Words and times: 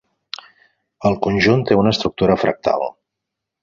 El 1.11 1.19
conjunt 1.27 1.63
té 1.69 1.81
una 1.83 1.95
estructura 1.97 2.43
fractal. 2.49 2.93